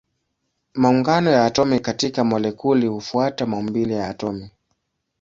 [0.73, 4.49] Maungano ya atomi katika molekuli hufuata maumbile ya atomi.